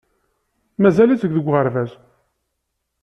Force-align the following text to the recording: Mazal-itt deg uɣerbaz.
Mazal-itt 0.81 1.27
deg 1.31 1.35
uɣerbaz. 1.47 1.91